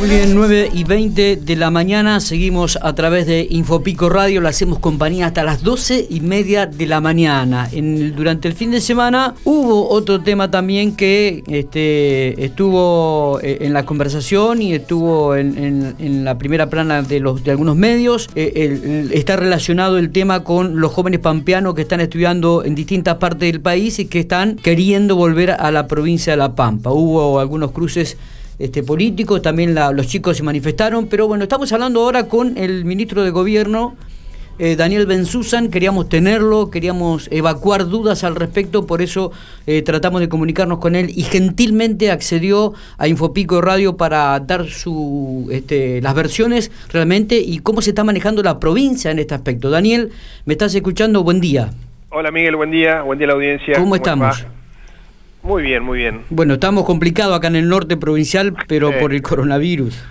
[0.00, 4.48] Muy bien, 9 y 20 de la mañana, seguimos a través de Infopico Radio, le
[4.48, 7.68] hacemos compañía hasta las 12 y media de la mañana.
[7.70, 13.74] En, durante el fin de semana hubo otro tema también que este, estuvo eh, en
[13.74, 18.30] la conversación y estuvo en, la primera plana de, los, de algunos medios.
[18.36, 23.52] Eh, está relacionado el tema con los jóvenes pampeanos que están estudiando en distintas partes
[23.52, 26.90] del país y que están queriendo volver a la provincia de La Pampa.
[26.90, 28.16] Hubo algunos cruces
[28.60, 33.24] este, políticos, también los chicos se manifestaron, pero bueno, estamos hablando ahora con el ministro
[33.24, 33.96] de Gobierno,
[34.62, 39.32] eh, Daniel Bensusan, queríamos tenerlo, queríamos evacuar dudas al respecto, por eso
[39.66, 45.48] eh, tratamos de comunicarnos con él y gentilmente accedió a Infopico Radio para dar su,
[45.50, 49.70] este, las versiones realmente y cómo se está manejando la provincia en este aspecto.
[49.70, 50.10] Daniel,
[50.44, 51.24] ¿me estás escuchando?
[51.24, 51.70] Buen día.
[52.10, 53.76] Hola Miguel, buen día, buen día a la audiencia.
[53.76, 54.44] ¿Cómo, estamos?
[55.42, 56.22] Muy bien, muy bien.
[56.28, 60.06] Bueno, estamos complicados acá en el norte provincial, pero por el coronavirus.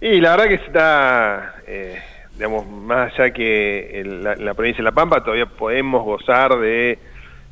[0.00, 1.98] Y la verdad que está, eh,
[2.34, 4.02] digamos, más allá que
[4.38, 6.98] la, provincia de La Pampa, todavía podemos gozar de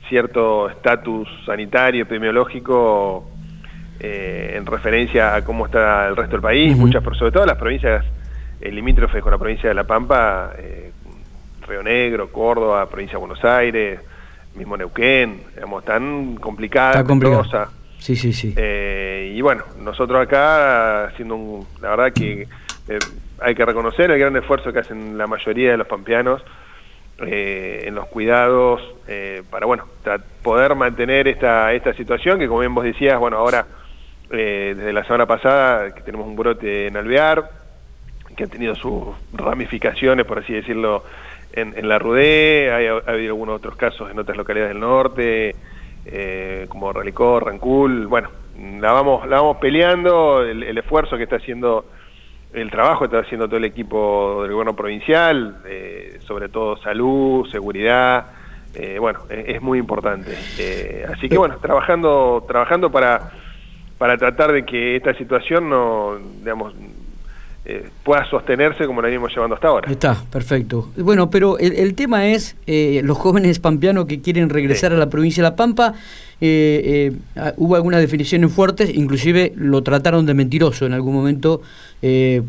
[0.09, 3.31] cierto estatus sanitario, epidemiológico,
[4.01, 6.77] eh, en referencia a cómo está el resto del país.
[6.77, 8.05] Muchas, sobre todo las provincias
[8.61, 10.91] limítrofes con la provincia de La Pampa, eh,
[11.67, 14.01] Río Negro, Córdoba, provincia de Buenos Aires,
[14.55, 17.05] mismo Neuquén, digamos, tan complicada, Está
[18.03, 18.53] Sí, sí, sí.
[18.57, 22.49] Eh, y bueno, nosotros acá, haciendo un, la verdad que
[22.89, 22.99] eh,
[23.41, 26.43] hay que reconocer el gran esfuerzo que hacen la mayoría de los pampeanos
[27.25, 28.83] eh, en los cuidados
[29.51, 29.85] para, bueno,
[30.43, 33.67] poder mantener esta, esta situación que, como bien vos decías, bueno, ahora,
[34.29, 37.62] desde la semana pasada, que tenemos un brote en Alvear,
[38.37, 41.05] que ha tenido sus ramificaciones, por así decirlo,
[41.53, 45.55] en, la Rudé, hay, ha habido algunos otros casos en otras localidades del norte,
[46.05, 48.31] eh, como Ralicó, Rancul, bueno,
[48.81, 51.85] la vamos, la vamos peleando, el, esfuerzo que está haciendo,
[52.53, 57.47] el trabajo que está haciendo todo el equipo del gobierno provincial, eh, sobre todo salud,
[57.51, 58.27] seguridad,
[58.75, 60.33] eh, bueno, es, muy importante.
[61.13, 63.31] así que bueno, trabajando, trabajando para,
[63.99, 66.75] para tratar de que esta situación no, digamos,
[67.65, 69.89] eh, pueda sostenerse como la venimos llevando hasta ahora.
[69.89, 70.89] Está, perfecto.
[70.97, 75.45] Bueno, pero el, tema es eh, los jóvenes pampeanos que quieren regresar a la provincia
[75.45, 75.95] de La Pampa.
[76.41, 81.63] Eh, ah, hubo algunas definiciones fuertes, inclusive lo trataron de mentiroso en algún momento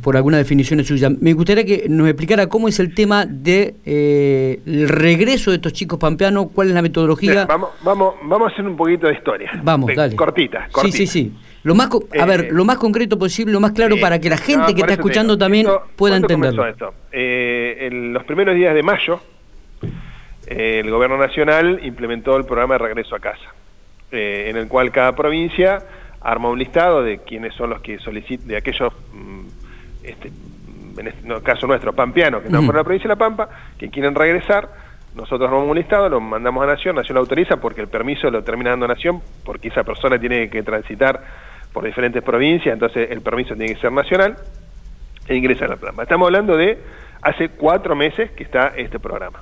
[0.01, 1.11] por algunas definiciones suyas.
[1.21, 5.73] Me gustaría que nos explicara cómo es el tema del de, el regreso de estos
[5.73, 7.45] chicos pampeanos, cuál es la metodología.
[7.45, 9.51] vamos, vamos, vamos a hacer un poquito de historia.
[9.61, 10.15] Vamos, dale.
[10.15, 10.97] Cortita, cortita.
[10.97, 11.33] Sí, sí, sí.
[11.63, 14.37] Lo más, a ver, eh, lo más concreto posible, lo más claro para que la
[14.37, 16.67] gente que está escuchando también pueda entenderlo.
[16.67, 16.93] Esto?
[17.11, 19.21] Eh, en los primeros días de mayo,
[20.45, 23.53] eh, el Gobierno Nacional implementó el programa de regreso a casa,
[24.11, 25.81] en el cual cada provincia
[26.21, 29.41] arma un listado de quiénes son los que solicitan, de aquellos, mm,
[30.03, 30.31] este,
[30.97, 34.13] en este caso nuestro, pampeanos, que están por la provincia de La Pampa, que quieren
[34.13, 34.69] regresar,
[35.15, 38.43] nosotros armamos un listado, lo mandamos a Nación, Nación lo autoriza porque el permiso lo
[38.43, 41.21] termina dando Nación, porque esa persona tiene que transitar
[41.73, 44.37] por diferentes provincias, entonces el permiso tiene que ser nacional
[45.27, 46.03] e ingresa a la planta.
[46.03, 46.77] Estamos hablando de
[47.21, 49.39] hace cuatro meses que está este programa.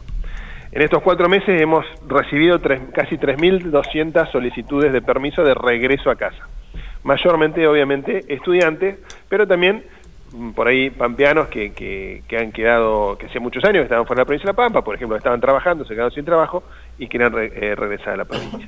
[0.71, 2.61] En estos cuatro meses hemos recibido
[2.93, 6.47] casi 3.200 solicitudes de permiso de regreso a casa.
[7.03, 8.97] Mayormente, obviamente, estudiantes,
[9.27, 9.83] pero también
[10.31, 14.19] mm, por ahí pampeanos que, que, han quedado, que hace muchos años que estaban fuera
[14.19, 16.63] de la provincia de La Pampa, por ejemplo, estaban trabajando, se quedaron sin trabajo
[16.97, 18.67] y quieren eh, regresar a la provincia.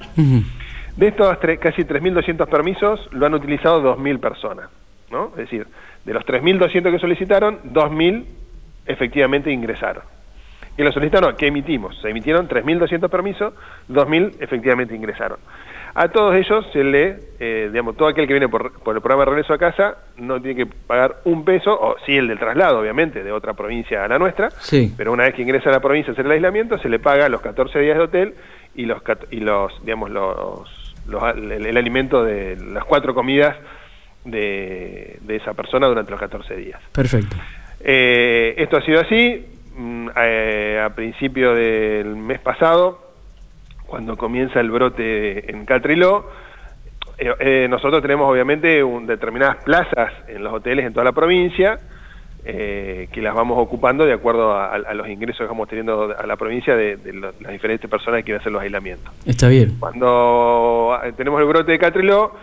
[0.98, 4.70] De estos casi 3.200 permisos lo han utilizado 2.000 personas,
[5.10, 5.30] ¿no?
[5.30, 5.68] Es decir,
[6.06, 8.26] de los 3.200 que solicitaron, 2.000
[8.86, 10.04] efectivamente ingresaron.
[10.78, 12.00] Y los solicitaron, ¿qué emitimos?
[12.02, 13.54] Se emitieron 3.200 permisos,
[13.90, 15.38] 2.000 efectivamente ingresaron.
[15.96, 19.26] A todos ellos se le, eh, digamos, todo aquel que viene por, por, el programa
[19.26, 22.80] de regreso a casa no tiene que pagar un peso, o sí el del traslado,
[22.80, 24.92] obviamente, de otra provincia a la nuestra, sí.
[24.98, 27.30] pero una vez que ingresa a la provincia a hacer el aislamiento, se le paga
[27.30, 28.34] los 14 días de hotel
[28.74, 33.56] y los, y los digamos, los el, alimento de las cuatro comidas
[34.26, 36.80] de, esa persona durante los 14 días.
[36.92, 37.36] Perfecto.
[37.80, 39.46] Eh, esto ha sido así.
[39.76, 43.12] Mm, eh, a principio del mes pasado,
[43.88, 46.30] cuando comienza el brote en Catriló,
[47.18, 51.80] eh, nosotros tenemos obviamente un, determinadas plazas en los hoteles en toda la provincia
[52.46, 56.36] eh, que las vamos ocupando de acuerdo a, los ingresos que vamos teniendo a la
[56.36, 56.98] provincia de,
[57.42, 59.14] las diferentes personas que quieren hacer los aislamientos.
[59.26, 59.78] Está bien.
[59.80, 62.36] Cuando eh, tenemos el brote de Catriló,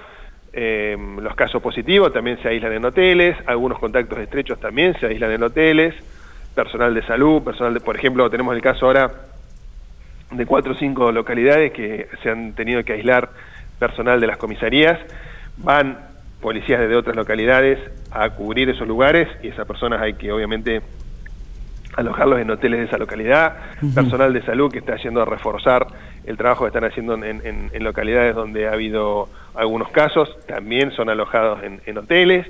[0.55, 5.33] eh, los casos positivos también se aíslan en hoteles, algunos contactos estrechos también se aíslan
[5.33, 5.95] en hoteles,
[6.55, 9.11] personal de salud, personal de, por ejemplo, tenemos el caso ahora
[10.31, 13.29] de cuatro o cinco localidades que se han tenido que aislar
[13.79, 14.99] personal de las comisarías,
[15.59, 16.10] van
[16.41, 17.79] policías de otras localidades
[18.11, 20.83] a cubrir esos lugares y esas personas hay que obviamente
[21.97, 23.57] alojarlos en hoteles de esa localidad,
[23.95, 25.87] personal de salud que está haciendo a reforzar
[26.25, 31.61] el trabajo que están haciendo en, localidades donde ha habido algunos casos, también son alojados
[31.63, 32.47] en, hoteles,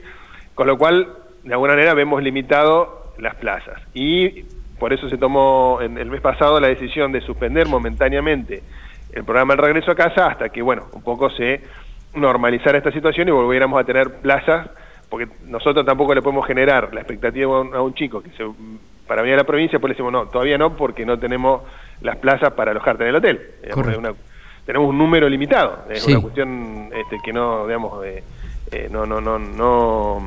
[0.55, 1.09] con lo cual
[1.45, 3.81] de alguna manera vemos limitado las plazas.
[3.95, 4.45] Y
[4.79, 8.63] por eso se tomó en el mes pasado la decisión de suspender momentáneamente
[9.13, 11.63] el programa del regreso a casa hasta que, bueno, un poco se
[12.15, 14.69] normalizara esta situación y volviéramos a tener plazas,
[15.09, 18.45] porque nosotros tampoco le podemos generar la expectativa a un, chico que se,
[19.07, 21.63] para venir a la provincia, pues le decimos, no, todavía no, porque no tenemos
[22.01, 23.41] las plazas para alojarte en el hotel.
[24.65, 28.23] tenemos un número limitado, es una cuestión este, que no, digamos, eh,
[28.71, 30.23] eh, no, no, no, no,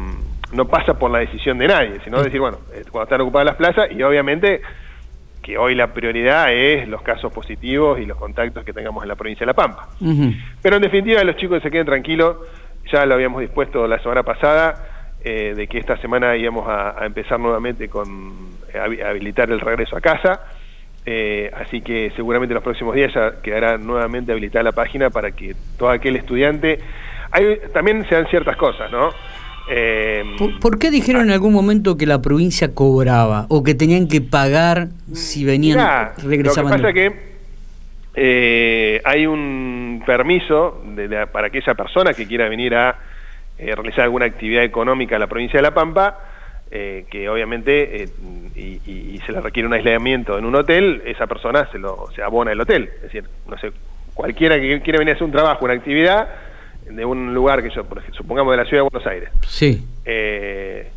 [0.51, 3.55] no pasa por la decisión de nadie, sino decir, bueno, eh, cuando están ocupadas las
[3.55, 4.61] plazas y obviamente
[5.43, 9.15] que hoy la prioridad es los casos positivos y los contactos que tengamos en la
[9.15, 9.89] provincia de La Pampa.
[10.61, 12.37] Pero en definitiva los chicos se queden tranquilos,
[12.91, 14.87] ya lo habíamos dispuesto la semana pasada,
[15.23, 18.33] eh, de que esta semana íbamos a, empezar nuevamente con
[18.73, 20.41] eh, habilitar el regreso a casa,
[21.05, 25.31] eh, así que seguramente en los próximos días ya quedará nuevamente habilitada la página para
[25.31, 26.79] que todo aquel estudiante...
[27.31, 29.09] Hay, también se dan ciertas cosas, ¿no?
[29.69, 30.23] Eh,
[30.59, 34.89] ¿Por, qué dijeron en algún momento que la provincia cobraba o que tenían que pagar
[35.13, 35.79] si venían
[36.23, 36.71] regresaban?
[36.71, 37.33] Lo que pasa es que
[38.15, 40.83] eh, hay un permiso
[41.31, 42.97] para que esa persona que quiera venir a
[43.57, 46.19] eh, realizar alguna actividad económica en la provincia de La Pampa,
[46.69, 48.09] que obviamente
[48.55, 52.51] y, se le requiere un aislamiento en un hotel, esa persona se lo se abona
[52.51, 52.89] el hotel.
[52.95, 53.71] Es decir, no sé,
[54.15, 56.27] cualquiera que quiera venir a hacer un trabajo, una actividad
[56.95, 59.85] de un lugar que yo, supongamos de la ciudad de Buenos Aires, sí.
[60.05, 60.89] Eh,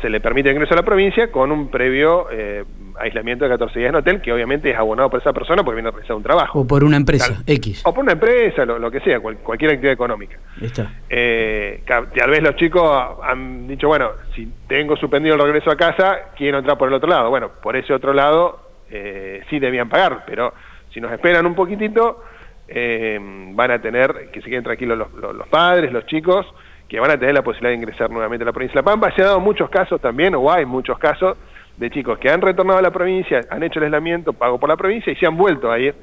[0.00, 2.64] se le permite ingreso a la provincia con un previo eh,
[2.98, 5.90] aislamiento de 14 días en hotel, que obviamente es abonado por esa persona porque viene
[5.90, 6.58] a realizar un trabajo.
[6.58, 7.82] O por una empresa, X.
[7.84, 10.38] O por una empresa, lo, que sea, cualquier actividad económica.
[10.60, 10.90] Está.
[11.08, 16.30] Eh, tal vez los chicos han dicho, bueno, si tengo suspendido el regreso a casa,
[16.34, 17.28] quiero entrar por el otro lado.
[17.28, 20.54] Bueno, por ese otro lado sí debían pagar, pero
[20.94, 22.24] si nos esperan un poquitito
[22.68, 23.18] eh,
[23.54, 26.46] van a tener, que se queden tranquilos los, padres, los chicos,
[26.88, 29.10] que van a tener la posibilidad de ingresar nuevamente a la provincia de La Pampa.
[29.14, 31.36] Se han dado muchos casos también, o hay muchos casos,
[31.78, 34.76] de chicos que han retornado a la provincia, han hecho el aislamiento, pago por la
[34.76, 35.94] provincia y se han vuelto a ir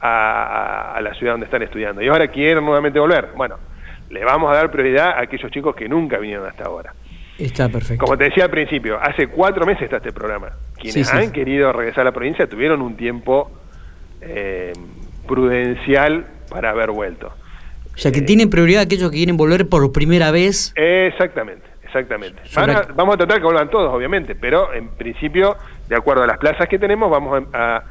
[0.00, 2.00] a, la ciudad donde están estudiando.
[2.00, 3.30] Y ahora quieren nuevamente volver.
[3.36, 3.56] Bueno,
[4.08, 6.94] le vamos a dar prioridad a aquellos chicos que nunca vinieron hasta ahora.
[7.38, 8.04] Está perfecto.
[8.04, 10.52] Como te decía al principio, hace cuatro meses está este programa.
[10.78, 13.50] Quienes han querido regresar a la provincia tuvieron un tiempo
[14.20, 14.72] eh,
[15.26, 17.32] prudencial para haber vuelto.
[17.96, 20.72] O sea, que tienen prioridad aquellos que quieren volver por primera vez.
[20.76, 22.42] Exactamente, exactamente.
[22.94, 25.56] vamos a tratar que vuelvan todos, obviamente, pero en principio,
[25.88, 27.82] de acuerdo a las plazas que tenemos, vamos a,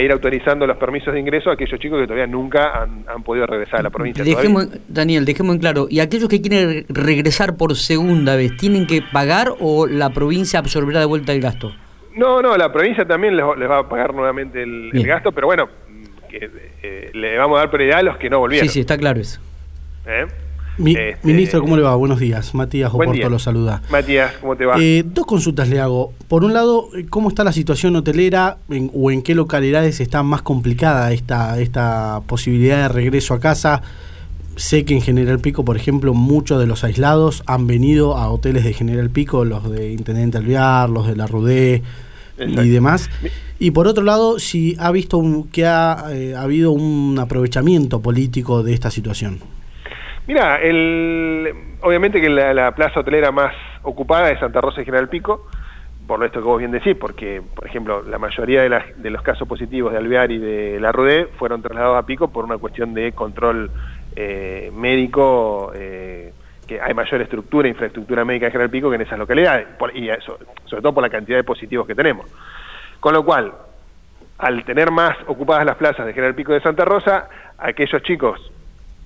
[0.00, 3.80] ir autorizando los permisos de ingreso a aquellos chicos que todavía nunca han, podido regresar
[3.80, 4.24] a la provincia.
[4.24, 9.02] Dejemos, Daniel, dejemos en claro, ¿y aquellos que quieren regresar por segunda vez, tienen que
[9.12, 11.72] pagar o la provincia absorberá de vuelta el gasto?
[12.14, 15.68] No, no, la provincia también les, va a pagar nuevamente el gasto, pero bueno,
[16.32, 18.68] eh, le vamos a dar prioridad a los que no volvieron.
[18.68, 19.40] Sí, sí, está claro eso.
[20.06, 20.26] ¿Eh?
[20.78, 21.94] Este, ministro, ¿cómo le va?
[21.94, 22.54] Buenos días.
[22.54, 23.82] Matías Oporto lo saluda.
[23.90, 24.76] Matías, ¿cómo te va?
[24.78, 26.12] Eh, dos consultas le hago.
[26.28, 28.58] Por un lado, ¿cómo está la situación hotelera
[28.92, 33.82] o en qué localidades está más complicada esta, esta posibilidad de regreso a casa?
[34.56, 38.64] Sé que en General Pico, por ejemplo, muchos de los aislados han venido a hoteles
[38.64, 41.82] de General Pico, los de Intendente Alvear, los de la Rudé
[42.38, 43.10] y demás.
[43.58, 48.74] Y por otro lado, si ha visto que ha, eh, habido un aprovechamiento político de
[48.74, 49.40] esta situación.
[50.26, 51.52] Mira, el,
[51.82, 55.46] obviamente que la, plaza hotelera más ocupada es Santa Rosa y General Pico,
[56.06, 59.46] por esto que vos bien decís, porque, por ejemplo, la mayoría de, de los casos
[59.46, 63.12] positivos de Alvear y de la Rudé fueron trasladados a Pico por una cuestión de
[63.12, 63.70] control
[64.18, 66.32] eh, médico, eh,
[66.66, 70.38] que hay mayor estructura, infraestructura médica en General Pico que en esas localidades, y eso,
[70.64, 72.26] sobre todo por la cantidad de positivos que tenemos.
[73.00, 73.52] Con lo cual,
[74.38, 78.52] al tener más ocupadas las plazas de General Pico de Santa Rosa, aquellos chicos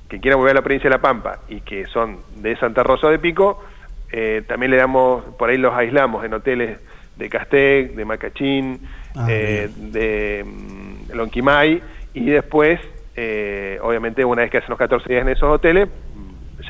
[0.09, 3.09] que quieran volver a la provincia de La Pampa y que son de Santa Rosa
[3.09, 3.62] de Pico,
[4.11, 6.81] eh, también le damos, por ahí los aislamos en hoteles
[7.17, 8.81] de Castec, de Macachín,
[9.14, 11.81] ah, eh, de mm, Lonquimay,
[12.14, 12.81] y después,
[13.14, 15.88] eh, obviamente, una vez que hacen los 14 días en esos hoteles,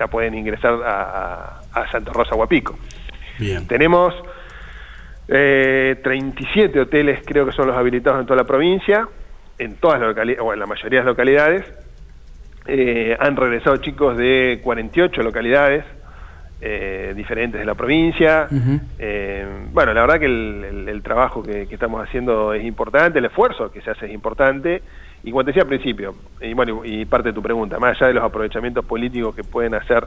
[0.01, 2.77] ya pueden ingresar a, a Santa Rosa o a Pico.
[3.39, 3.67] Bien.
[3.69, 4.15] Tenemos
[5.29, 9.07] eh, 37 hoteles creo que son los habilitados en toda la provincia,
[9.59, 11.65] en todas las localidades, o en la mayoría de las localidades.
[12.67, 15.85] Eh, han regresado chicos de 48 localidades
[16.61, 18.49] eh, diferentes de la provincia.
[18.99, 23.81] Eh, bueno, la verdad que el, trabajo que, estamos haciendo es importante, el esfuerzo que
[23.83, 24.83] se hace es importante.
[25.23, 28.09] Y como te decía al principio, y bueno, y parte de tu pregunta, más allá
[28.09, 30.07] de los aprovechamientos políticos que pueden hacer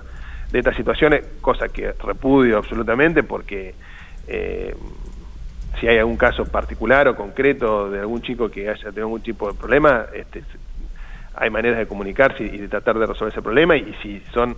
[0.52, 3.76] de estas situaciones, cosa que repudio absolutamente porque
[4.28, 4.76] eh,
[5.80, 9.52] si hay algún caso particular o concreto de algún chico que haya tenido algún tipo
[9.52, 10.44] de problema, este,
[11.36, 14.56] hay maneras de comunicarse y de tratar de resolver ese problema y, si son,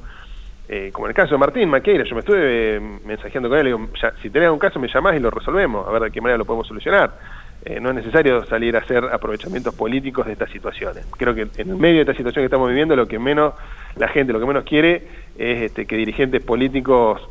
[0.67, 3.65] eh, como en el caso de Martín Maqueira, yo me estuve eh, mensajeando con él,
[3.65, 3.87] digo,
[4.21, 6.45] si tenés algún caso me llamás y lo resolvemos, a ver de qué manera lo
[6.45, 7.13] podemos solucionar.
[7.65, 11.05] Eh, no es necesario salir a hacer aprovechamientos políticos de estas situaciones.
[11.17, 13.53] Creo que en medio de esta situación que estamos viviendo, lo que menos
[13.95, 15.07] la gente, lo que menos quiere
[15.37, 17.21] es este, que dirigentes políticos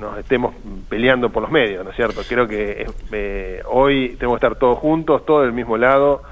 [0.00, 0.54] nos estemos
[0.88, 2.22] peleando por los medios, ¿no es cierto?
[2.26, 2.86] Creo que
[3.66, 6.22] hoy tenemos que estar todos juntos, todos del mismo lado,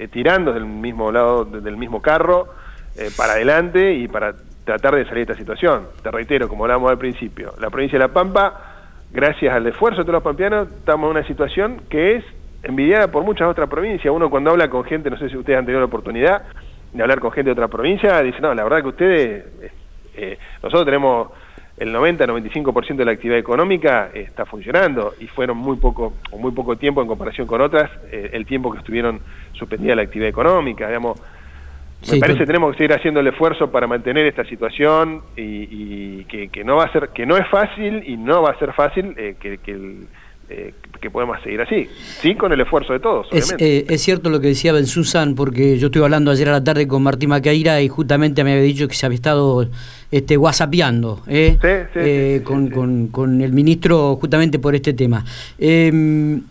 [0.00, 2.48] eh, tirando del mismo lado, del mismo carro,
[2.96, 5.88] eh, para adelante y para tratar de salir de esta situación.
[6.02, 8.69] Te reitero, como hablábamos al principio, la provincia de La Pampa,
[9.12, 12.24] gracias al esfuerzo de todos los pampeanos, estamos en una situación que es
[12.62, 14.12] envidiada por muchas otras provincias.
[14.14, 16.42] Uno cuando habla con gente, no sé si ustedes han tenido la oportunidad
[16.92, 19.44] de hablar con gente de otra provincia, dice, no, la verdad que ustedes,
[20.16, 21.28] eh, nosotros tenemos
[21.76, 27.00] el 90-95% de la actividad económica está funcionando y fueron muy poco muy poco tiempo
[27.00, 29.20] en comparación con otras eh, el tiempo que estuvieron
[29.54, 31.18] suspendida la actividad económica digamos
[32.10, 36.64] me parece que tenemos que seguir haciendo el esfuerzo para mantener esta situación y, que,
[36.64, 39.36] no va a ser que no es fácil y no va a ser fácil eh,
[39.40, 40.06] que, el
[40.52, 41.88] eh, que podemos seguir así,
[42.20, 43.28] sí con el esfuerzo de todos.
[43.32, 46.64] Eh, es, cierto lo que decía Ben Susan, porque yo estuve hablando ayer a la
[46.64, 49.66] tarde con Martín Maqueira y justamente me había dicho que se había estado
[50.10, 55.24] este, whatsappeando eh, con, el ministro justamente por este tema.
[55.58, 56.42] Em,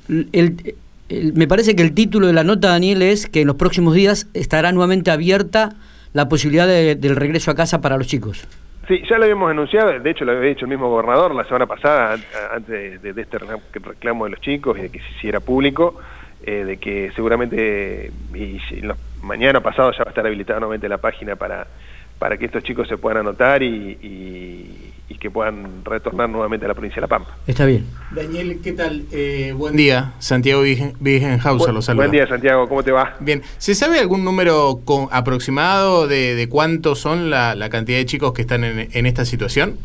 [1.33, 4.27] me parece que el título de la nota, Daniel, es que en los próximos días
[4.33, 5.71] estará nuevamente abierta
[6.13, 8.47] la posibilidad del regreso a casa para los chicos.
[8.87, 11.67] Sí, ya lo habíamos anunciado, de hecho lo había dicho el mismo gobernador la semana
[11.67, 12.17] pasada,
[12.51, 15.99] antes de, este reclamo de los chicos y de que se hiciera público,
[16.43, 18.59] eh, de que seguramente y,
[19.21, 21.67] mañana pasado ya va a estar habilitada nuevamente la página para,
[22.19, 26.95] para que estos chicos se puedan anotar y que puedan retornar nuevamente a la provincia
[26.95, 27.35] de La Pampa.
[27.45, 27.85] Está bien.
[28.11, 29.03] Daniel, ¿qué tal?
[29.11, 32.07] Eh, buen día, Santiago Wigenhauser, los saludos.
[32.07, 33.15] Buen día, Santiago, ¿cómo te va?
[33.19, 38.63] Bien, ¿se sabe algún número aproximado de, cuántos son la, cantidad de chicos que están
[38.63, 39.77] en, esta situación?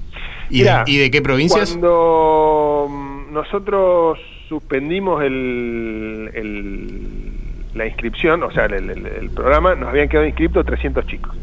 [0.50, 1.70] ¿Y, de, qué provincias?
[1.70, 6.30] Cuando mm, nosotros suspendimos el,
[7.74, 11.34] la inscripción, o sea, el, el programa, nos habían quedado inscriptos 300 chicos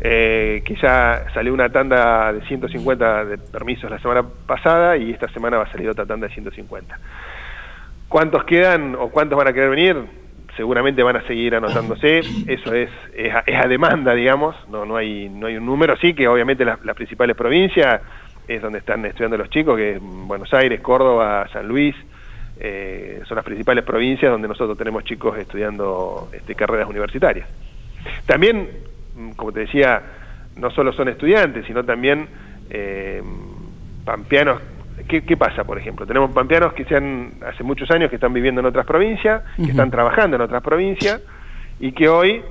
[0.00, 5.28] eh, que ya salió una tanda de 150 de permisos la semana pasada y esta
[5.28, 6.98] semana va a salir otra tanda de 150.
[8.08, 9.96] ¿Cuántos quedan o cuántos van a querer venir?
[10.56, 15.46] Seguramente van a seguir anotándose, eso es, es, a, demanda, digamos, no, no, hay, no
[15.46, 18.00] hay un número, sí que obviamente las, principales provincias
[18.48, 21.94] es donde están estudiando los chicos, que es Buenos Aires, Córdoba, San Luis,
[22.58, 27.48] eh, son las principales provincias donde nosotros tenemos chicos estudiando este, carreras universitarias.
[28.26, 28.68] También
[29.36, 30.02] como te decía,
[30.56, 32.28] no solo son estudiantes, sino también
[32.70, 33.22] eh,
[34.04, 34.60] pampeanos.
[35.06, 36.06] ¿Qué, pasa, por ejemplo?
[36.06, 39.90] Tenemos pampeanos que sean hace muchos años que están viviendo en otras provincias, que están
[39.90, 41.22] trabajando en otras provincias
[41.80, 42.42] y que hoy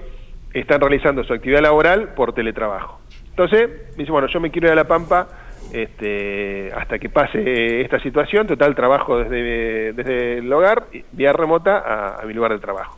[0.54, 3.00] están realizando su actividad laboral por teletrabajo.
[3.30, 5.28] Entonces, dice, bueno, yo me quiero ir a La Pampa
[5.72, 12.26] este, hasta que pase esta situación, total trabajo desde, desde el hogar, vía remota a
[12.26, 12.98] mi lugar de trabajo.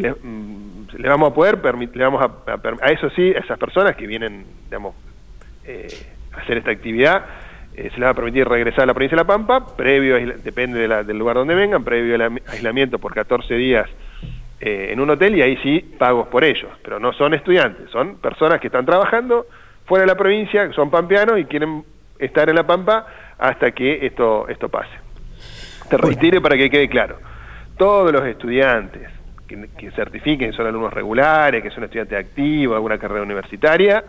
[0.00, 3.96] Mm, le, vamos a poder permitir, le vamos a, a, eso sí, a esas personas
[3.96, 4.94] que vienen, digamos,
[5.64, 5.88] eh,
[6.32, 7.24] a hacer esta actividad,
[7.76, 10.86] eh, se les va a permitir regresar a la provincia de La Pampa, previo, depende
[10.86, 13.88] del lugar donde vengan, previo al aislamiento por 14 días
[14.60, 18.16] eh, en un hotel y ahí sí pagos por ellos, pero no son estudiantes, son
[18.18, 19.46] personas que están trabajando
[19.86, 21.84] fuera de la provincia, son pampeanos y quieren
[22.18, 23.06] estar en La Pampa
[23.38, 24.92] hasta que esto, esto pase.
[25.88, 27.18] Te retire para que quede claro,
[27.76, 29.10] todos los estudiantes
[29.46, 34.04] que, certifiquen que son alumnos regulares, que son estudiantes activos, alguna carrera universitaria,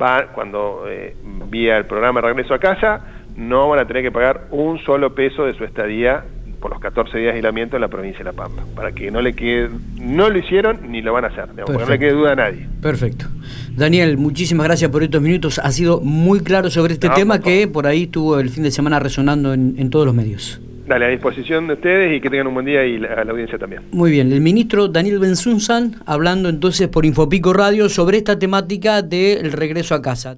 [0.00, 1.16] va cuando eh,
[1.50, 3.00] vía el programa Regreso a Casa,
[3.36, 6.24] no van a tener que pagar un solo peso de su estadía
[6.60, 9.20] por los 14 días de aislamiento en la provincia de La Pampa, para que no
[9.20, 12.32] le quede, no lo hicieron ni lo van a hacer, digamos, no le quede duda
[12.32, 12.66] a nadie.
[12.82, 13.26] Perfecto.
[13.76, 17.86] Daniel, muchísimas gracias por estos minutos, ha sido muy claro sobre este tema que por
[17.86, 20.60] ahí estuvo el fin de semana resonando en todos los medios.
[20.88, 23.58] Dale, a disposición de ustedes y que tengan un buen día y a la audiencia
[23.58, 23.82] también.
[23.92, 29.52] Muy bien, el ministro Daniel Benzunzan hablando entonces por Infopico Radio sobre esta temática del
[29.52, 30.36] regreso a casa.